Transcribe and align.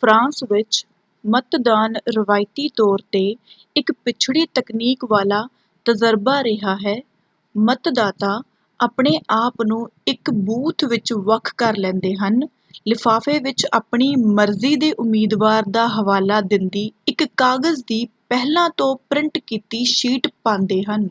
France 0.02 0.42
ਵਿੱਚ 0.50 0.76
ਮਤਦਾਨ 1.24 1.96
ਰਵਾਇਤੀ 2.10 2.68
ਤੌਰ 2.76 3.00
'ਤੇ 3.04 3.20
ਇੱਕ 3.76 3.92
ਪਿਛੜੀ 4.04 4.44
ਤਕਨੀਕ 4.54 5.04
ਵਾਲਾ 5.10 5.42
ਤਜਰਬਾ 5.86 6.38
ਰਿਹਾ 6.44 6.76
ਹੈ: 6.78 6.94
ਮਤਦਾਤਾ 7.54 8.30
ਆਪਣੇ 8.80 9.10
ਆਪ 9.32 9.62
ਨੂੰ 9.62 9.80
ਇੱਕ 10.06 10.30
ਬੂਥ 10.46 10.84
ਵਿੱਚ 10.90 11.12
ਵੱਖ 11.26 11.52
ਕਰ 11.56 11.76
ਲੈਂਦੇ 11.78 12.14
ਹਨ 12.16 12.40
ਲਿਫਾਫੇ 12.86 13.38
ਵਿੱਚ 13.40 13.66
ਆਪਣੀ 13.72 14.14
ਮਰਜ਼ੀ 14.32 14.74
ਦੇ 14.76 14.92
ਉਮੀਦਵਾਰ 14.98 15.70
ਦਾ 15.70 15.86
ਹਵਾਲਾ 15.90 16.40
ਦਿੰਦੀ 16.48 16.90
ਇੱਕ 17.08 17.24
ਕਾਗਜ਼ 17.36 17.82
ਦੀ 17.88 18.04
ਪਹਿਲਾਂ 18.28 18.68
ਤੋਂ 18.76 18.94
ਪ੍ਰਿੰਟ 19.10 19.38
ਕੀਤੀ 19.46 19.84
ਸ਼ੀਟ 19.92 20.28
ਪਾਂਦੇ 20.44 20.82
ਹਨ। 20.84 21.08